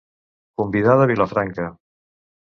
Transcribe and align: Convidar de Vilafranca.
Convidar 0.61 0.95
de 1.01 1.05
Vilafranca. 1.13 1.69